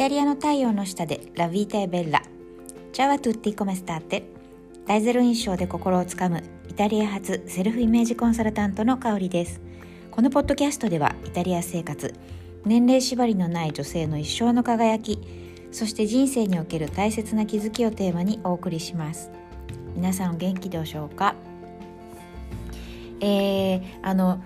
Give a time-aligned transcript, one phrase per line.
[0.00, 2.22] タリアの太陽の下でラビータエベッラ
[2.90, 4.22] チャワトゥッティコメスターテ。
[4.86, 9.60] 大ゼロ印象で心をつかむイタリア発セルフイメージコンサルタントの香りです。
[10.10, 12.14] このポッドキャストではイタリア生活
[12.64, 15.18] 年齢縛りのない女性の一生の輝き
[15.70, 19.30] そして人生における大切な気づきをテーマにお送りします。
[19.94, 21.34] 皆さんお元気でしょうか？
[23.20, 24.42] えー、あの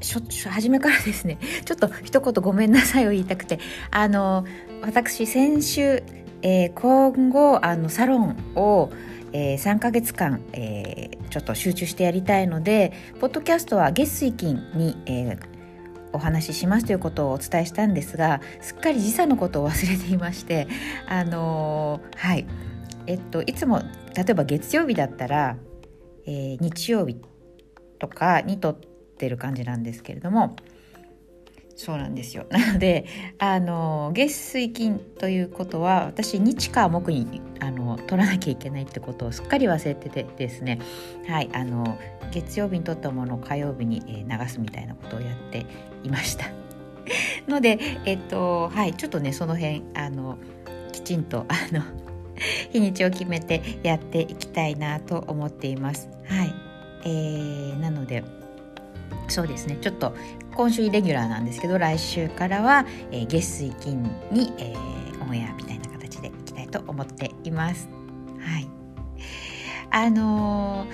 [0.00, 3.58] 初めからですね ちょっと一言ごめんなさいを言いたくて
[3.90, 4.44] あの
[4.82, 6.02] 私先週、
[6.42, 8.90] えー、今後あのサロンを、
[9.32, 15.38] えー、3ヶ月間、えー、ちょっと集中してやりたいのでポッドキャストは月水金に、えー、
[16.12, 20.68] お話ししますということをお伝えしたんですがすっかり時差のことを忘れていまして
[21.06, 22.46] あのー、はい。
[23.06, 23.80] えっといつも
[24.14, 25.56] 例えば月曜日だったら、
[26.26, 27.16] えー、日曜日
[27.98, 28.87] とかにとって
[29.18, 30.56] てる感じなんですけれども。
[31.78, 32.44] そうなんですよ。
[32.50, 33.06] なので
[33.38, 40.80] あの月水金ということは私日火木にあの取らなきゃいけないってことをすっかり忘れててですね。
[41.28, 41.96] はいあの
[42.32, 45.64] 月曜日に取ったものを火曜日に、流すみたいなことをやって
[46.02, 46.46] いました。
[47.48, 50.36] のでえっとはいちょっとねその辺あの
[50.92, 51.82] きちんとあの
[52.72, 56.08] 日にちを決めてやっていきたいなと思っています。
[56.24, 56.52] はい、
[57.04, 58.24] えー、なので
[59.28, 59.76] そうですね。
[59.80, 60.14] ちょっと
[60.56, 67.88] 今週イレギュラーなんですけど来週からは、えー、月水金に、えー、オンエアみたいな形でいきたいと思っています。
[68.40, 68.68] はい。
[69.90, 70.88] あのー、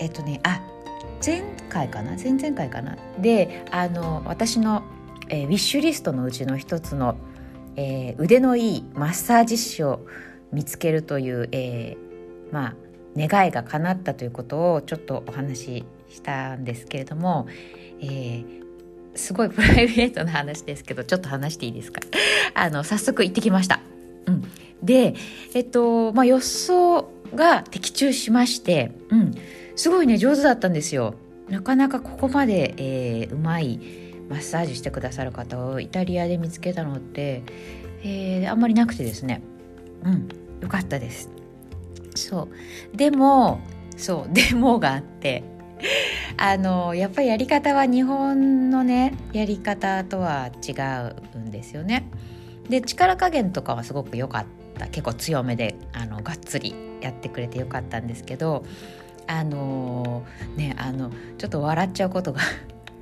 [0.00, 0.60] えっとねあ
[1.24, 2.16] 前回かな？
[2.16, 2.96] 前々回かな？
[3.18, 4.82] であの私の、
[5.28, 7.16] えー、ウィッシュリストのうちの一つの、
[7.76, 10.00] えー、腕のいいマッサージ師を
[10.52, 12.74] 見つけるという、えー、まあ
[13.16, 17.46] 願いが叶ったということをちょっとお話ししたんですけれども、
[18.00, 18.44] えー、
[19.14, 22.00] すごいプライベートな話ですけどちょっと話していいですか？
[22.54, 23.80] あの早速行ってきました。
[24.26, 24.44] うん、
[24.82, 25.14] で
[25.54, 29.34] えっとまあ予想が的中しまして、うん、
[29.76, 31.14] すごいね上手だったんですよ。
[31.48, 33.80] なかなかここまで、えー、うまい
[34.28, 37.42] マッサージしてくださる方をイタリアで見つけたのって、
[38.04, 39.42] えー、あんまりなくてですね。
[40.04, 40.28] うん。
[40.60, 41.28] よかったです。
[42.14, 42.48] そ
[42.92, 42.96] う。
[42.96, 43.60] でも
[43.96, 44.32] そう。
[44.32, 45.42] でもがあって
[46.36, 50.72] あのやっぱりやり方は日本のねやり方とは違
[51.34, 52.08] うんですよね。
[52.68, 54.44] で力加減とかはすごく良かっ
[54.78, 54.86] た。
[54.86, 58.64] 結構強めであのがっつりやってくれてよかったんですけど
[59.26, 60.24] あの
[60.56, 62.40] ねあのちょっと笑っちゃうことが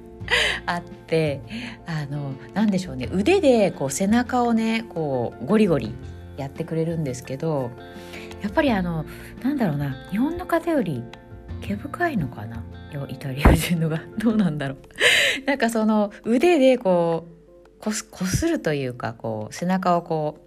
[0.67, 1.41] あって
[1.87, 3.09] あの何でしょうね。
[3.13, 5.95] 腕でこう背中をねこうゴリゴリ
[6.37, 7.71] やってくれるんですけど
[8.43, 9.05] やっぱりあの
[9.43, 9.97] なんだろうな。
[10.11, 11.03] 日本の方より
[11.61, 12.63] 毛深いのかな？
[13.09, 14.01] イタリア人のが。
[14.19, 14.79] どうなんだろう。
[15.47, 20.39] なんかその腕でこうこすこするというかこう背中をこ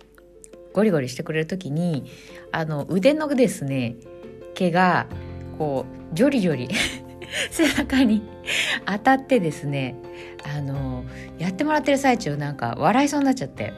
[0.72, 2.06] うゴリゴリしてくれる時に
[2.52, 3.96] あの腕のですね
[4.54, 5.08] 毛が
[5.58, 6.70] こうジョリジョリ
[7.52, 8.22] 背中に
[8.86, 9.96] 当たってですね
[10.44, 11.06] あの
[11.38, 13.74] やってもらってる最中なんか笑いそうになっちゃって。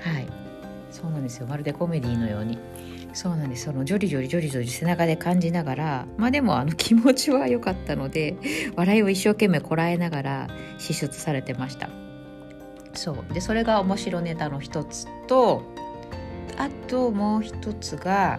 [0.00, 0.26] はい。
[0.90, 1.46] そうなんですよ。
[1.46, 2.58] まるでコメディのように。
[3.16, 3.64] そうなんです。
[3.64, 8.36] そのジョリジョリジョリジョリ背中で感じながらまあでもあの気持ちは良かったので
[8.76, 11.88] 笑いを一生懸命こらえながら支出されてました。
[12.92, 13.32] そう。
[13.32, 15.62] でそれが面白ネタの一つと
[16.58, 18.38] あともう一つが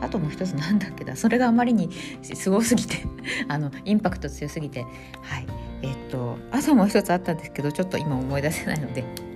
[0.00, 1.90] あともう一つなんだっけだそれがあまりに
[2.22, 3.04] すごすぎて
[3.46, 4.86] あのインパクト強すぎて。
[5.20, 5.46] はい。
[5.82, 9.27] えっとあともう一つあったんですけどちょっと今思い出せないので。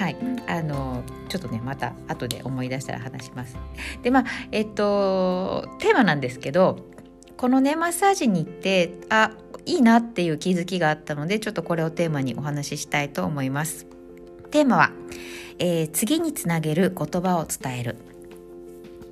[0.00, 0.16] はい。
[0.46, 3.58] あのちょっとねまた後で思い出したら話します。
[4.02, 6.78] でまあえっとテーマなんですけど
[7.36, 9.32] このねマッサージに行ってあ
[9.66, 13.86] いいなっていう気づきがあったのでちょっとこれをテーマにお話ししたいと思います。
[14.50, 14.90] テーマは、
[15.58, 17.96] えー、次につなげる言葉を伝える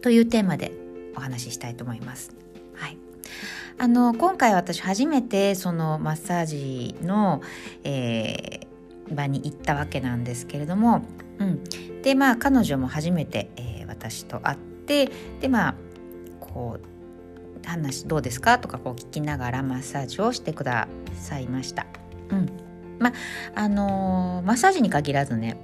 [0.01, 0.73] というテーマで
[1.15, 2.33] お話ししたいと思います。
[2.73, 2.97] はい。
[3.77, 7.43] あの今回私初めてそのマッサージの、
[7.85, 8.58] え、
[9.15, 11.03] 場に行ったわけなんですけれども、
[11.39, 11.65] うん、
[12.03, 15.11] でまあ彼女も初めて、えー、私と会って
[15.41, 15.75] でまあ
[16.41, 18.59] こう話どうですか？
[18.59, 21.87] とかこう聞きながらマッサージをしてくださいました。
[22.31, 22.49] うん。
[22.99, 23.13] まあ
[23.55, 25.57] あのー、マッサージに限らずね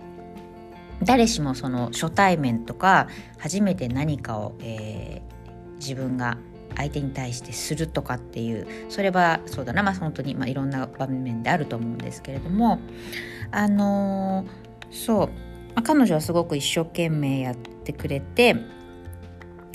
[1.02, 3.08] 誰しもその初対面とか
[3.38, 6.38] 初めて何かを、えー、自分が
[6.76, 9.82] 相手に対してするとかっていうそれはそうだな。
[9.82, 12.80] まあ本当に、まあ、いろんな場面であると思うんですけれども。
[13.50, 14.46] あのー、
[14.90, 15.32] そう、ま
[15.76, 18.56] あ、彼女はすごく一生懸命やってくれて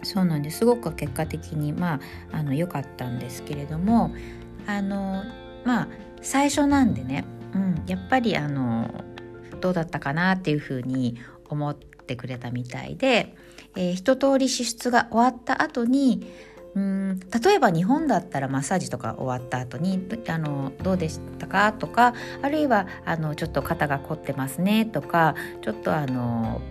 [0.04, 0.66] そうなんです。
[0.66, 2.00] ごく結果的にま
[2.32, 4.12] あ良かったんですけれども。
[4.70, 5.24] あの
[5.66, 5.88] まあ
[6.22, 7.26] 最初なんでね、
[7.56, 9.04] うん、やっぱりあの
[9.62, 11.18] どうだったかなっていうふうに
[11.50, 13.36] 思ってくれたみたいで、
[13.76, 16.32] えー、一通り支出が終わった後に
[16.76, 26.62] うん例えば日本だったらマッサージとか終わった後にあのどうでしたかとかあるいはあのちょっと肩が凝ってますねとかちょっとあの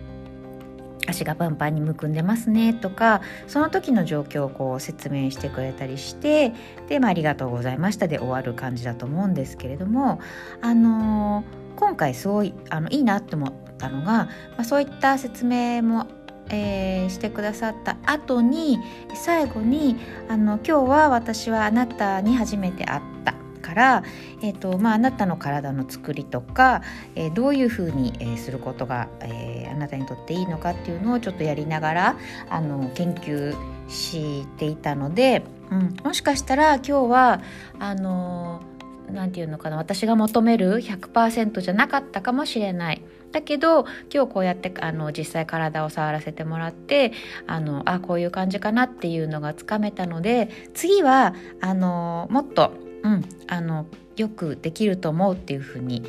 [1.08, 6.52] 足がパンパンにむくんでますねとかその時の状況をこう説明してくれたりして
[6.88, 10.20] で、まあ、ありがとうございましたで終わる感じだと思うんですけれども
[10.60, 11.44] あの
[11.76, 14.28] 今回すごいあのいいなって思ったのが、ま
[14.58, 16.06] あ、そういった説明も
[16.50, 18.78] えー、してくださった後に
[19.14, 19.96] 最後に
[20.28, 23.34] あの「今日は私はあなたに初めて会った」
[23.68, 24.02] から、
[24.40, 26.80] えーとまあ、あなたの体の作りとか、
[27.14, 32.16] えー、どういうふうに、えー、することが、えー、あなたにとっていいのかっていうのをちょっとやりながら
[32.48, 33.54] あの研究
[33.88, 37.40] していたので、うん、もしかしたら今日は
[37.78, 38.77] あのな
[39.26, 43.02] んていうのかな私が求める100%じゃなかったかもしれない。
[43.32, 47.12] だけど今日こうやってあの実際体を触らせてもらって
[47.46, 52.72] あのあこういう感じかなっていうのがつかめたので次はあのもっと
[53.02, 56.02] うん、あのよくできると思うっていうふうに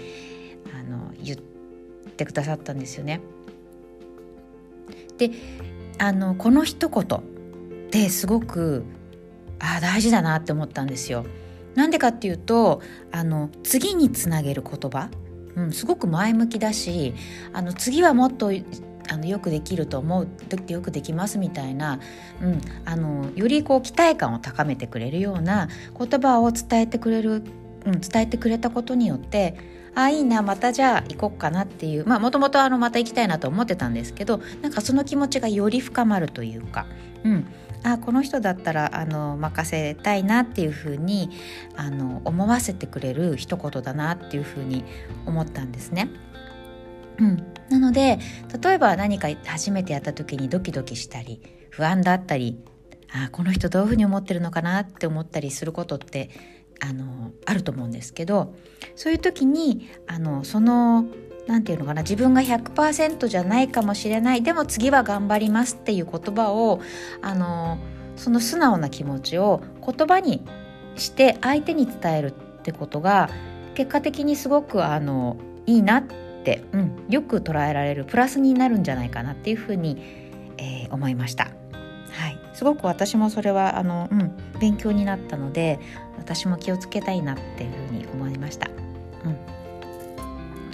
[0.73, 1.37] あの言っ
[2.17, 3.21] てくださったんですよね。
[5.17, 5.31] で
[5.97, 7.21] あのこの一言っ
[7.89, 8.85] てすごく
[9.59, 11.25] あ大事だなって思ったんですよ。
[11.75, 12.81] なんでかっていうと
[13.11, 15.09] あの次につなげる言葉、
[15.55, 17.13] うん、すごく前向きだし
[17.53, 18.51] あの次はもっと
[19.11, 21.99] あのよくできると思うってよくできますみたいな、
[22.41, 25.67] うん、あのよりこう期待感を高めてくれるような
[25.97, 27.43] 言葉を伝えてくれる、
[27.85, 29.55] うん、伝えてくれたことによって
[29.95, 36.85] あいいなまたじゃあ行こっかなっていうまあもともとまた行きたいなと思ってたんですけどなんかその気持ちがより深まるというか、
[37.23, 37.47] うん、
[37.83, 41.29] あこの人だったらあの任せたいなっていうふうに
[41.75, 44.83] あの思わせてくれる一言だなっていうふうに
[45.25, 46.09] 思ったんですね。
[47.19, 48.19] うん、なので
[48.61, 52.57] 例えば何か初めてやった時にドキドキしたり不安だったり
[53.11, 56.29] あこの人どういうふうに思ってるのかなって思ったりすることって
[56.79, 58.55] あのあると思うんですけど
[58.95, 61.05] そういう時にあのその
[61.49, 66.79] 何て言うのかな自分が100%じゃないかもしれないでも次は頑張りますっていう言葉を
[67.23, 67.79] あの
[68.15, 70.45] その素直な気持ちを言葉に
[70.95, 73.29] して相手に伝えるってことが
[73.73, 76.03] 結果的にすごくあのいいなっ
[76.43, 79.97] て、うん、よく捉えられるプラスになるんじゃないかなっていうふうに、
[80.57, 81.45] えー、思いました。
[81.45, 81.49] は
[82.27, 85.79] い、すごく私もそれはあの、うん、勉強になったので
[86.17, 88.69] 私も気をつけたいなっていうふうに思いました。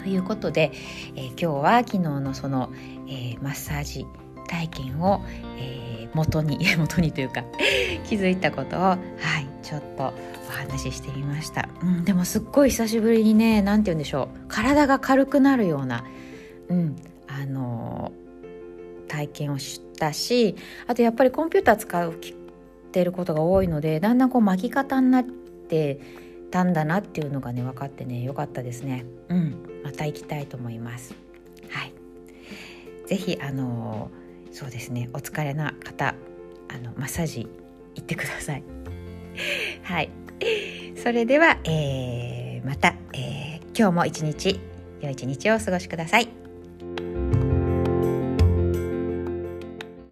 [0.06, 0.72] ということで、
[1.16, 2.72] えー、今日は昨日のその、
[3.08, 4.06] えー、マッサージ
[4.48, 5.26] 体験を、
[5.58, 7.44] えー、元に 元にというか
[8.08, 9.00] 気づいたことをはい
[9.64, 10.14] ちょっと
[10.48, 16.06] お話ししてみました、うん、でもすっごい久しぶりにね何て言うんでしょう体が軽くなるような、
[16.70, 16.96] うん、
[17.28, 20.56] あのー、体験をしたし
[20.86, 22.12] あとやっぱりコンピューター使っ
[22.92, 26.00] てることが多いのでだんだんこう巻き方になって
[26.52, 29.04] たんだなっていうのがね分かってねよかったですね。
[29.30, 29.75] うん。
[29.86, 31.14] また行きたいと思います。
[31.70, 31.94] はい。
[33.06, 34.10] 是非あの、
[34.52, 35.10] そうですね。
[35.14, 36.16] お疲れな方
[36.68, 37.48] あのマッサージ
[37.94, 38.64] 行ってください。
[39.84, 40.10] はい。
[40.96, 44.60] それでは、えー、また、えー、今日も一日
[45.02, 46.45] 良い一日をお過ごしください。